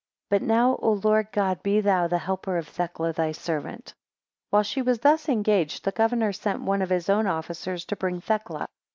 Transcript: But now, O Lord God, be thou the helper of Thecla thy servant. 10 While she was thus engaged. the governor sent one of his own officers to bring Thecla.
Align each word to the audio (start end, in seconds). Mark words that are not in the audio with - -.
But 0.31 0.41
now, 0.41 0.79
O 0.81 0.93
Lord 0.93 1.27
God, 1.31 1.61
be 1.61 1.79
thou 1.79 2.07
the 2.07 2.17
helper 2.17 2.57
of 2.57 2.67
Thecla 2.67 3.13
thy 3.13 3.31
servant. 3.33 3.85
10 3.89 3.93
While 4.49 4.63
she 4.63 4.81
was 4.81 4.97
thus 5.01 5.29
engaged. 5.29 5.85
the 5.85 5.91
governor 5.91 6.33
sent 6.33 6.63
one 6.63 6.81
of 6.81 6.89
his 6.89 7.07
own 7.07 7.27
officers 7.27 7.85
to 7.85 7.95
bring 7.95 8.19
Thecla. 8.19 8.67